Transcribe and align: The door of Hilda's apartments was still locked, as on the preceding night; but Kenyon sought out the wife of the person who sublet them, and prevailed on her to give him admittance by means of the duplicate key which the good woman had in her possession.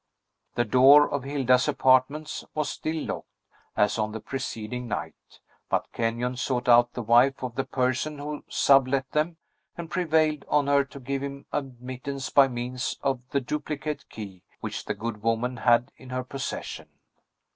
The 0.55 0.65
door 0.65 1.07
of 1.07 1.25
Hilda's 1.25 1.67
apartments 1.67 2.43
was 2.55 2.69
still 2.71 3.05
locked, 3.05 3.27
as 3.77 3.99
on 3.99 4.13
the 4.13 4.19
preceding 4.19 4.87
night; 4.87 5.39
but 5.69 5.91
Kenyon 5.93 6.37
sought 6.37 6.67
out 6.67 6.93
the 6.93 7.03
wife 7.03 7.43
of 7.43 7.53
the 7.53 7.65
person 7.65 8.17
who 8.17 8.43
sublet 8.49 9.11
them, 9.11 9.37
and 9.77 9.91
prevailed 9.91 10.43
on 10.47 10.65
her 10.65 10.83
to 10.85 10.99
give 10.99 11.21
him 11.21 11.45
admittance 11.53 12.31
by 12.31 12.47
means 12.47 12.97
of 13.03 13.21
the 13.29 13.41
duplicate 13.41 14.09
key 14.09 14.41
which 14.59 14.85
the 14.85 14.95
good 14.95 15.21
woman 15.21 15.57
had 15.57 15.91
in 15.97 16.09
her 16.09 16.23
possession. 16.23 16.89